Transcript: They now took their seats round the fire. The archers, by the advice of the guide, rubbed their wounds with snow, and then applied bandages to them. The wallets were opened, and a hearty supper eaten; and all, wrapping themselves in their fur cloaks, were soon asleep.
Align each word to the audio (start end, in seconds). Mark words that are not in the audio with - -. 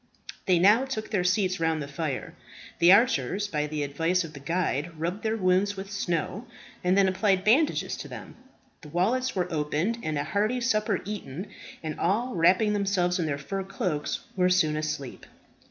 They 0.47 0.57
now 0.57 0.85
took 0.85 1.11
their 1.11 1.23
seats 1.23 1.59
round 1.59 1.79
the 1.79 1.87
fire. 1.87 2.33
The 2.79 2.91
archers, 2.91 3.47
by 3.47 3.67
the 3.67 3.83
advice 3.83 4.23
of 4.23 4.33
the 4.33 4.39
guide, 4.39 4.99
rubbed 4.99 5.21
their 5.21 5.37
wounds 5.37 5.77
with 5.77 5.91
snow, 5.91 6.47
and 6.83 6.97
then 6.97 7.07
applied 7.07 7.43
bandages 7.43 7.95
to 7.97 8.07
them. 8.07 8.35
The 8.81 8.89
wallets 8.89 9.35
were 9.35 9.53
opened, 9.53 9.99
and 10.01 10.17
a 10.17 10.23
hearty 10.23 10.59
supper 10.59 11.01
eaten; 11.05 11.49
and 11.83 11.99
all, 11.99 12.33
wrapping 12.33 12.73
themselves 12.73 13.19
in 13.19 13.27
their 13.27 13.37
fur 13.37 13.61
cloaks, 13.63 14.21
were 14.35 14.49
soon 14.49 14.75
asleep. 14.75 15.27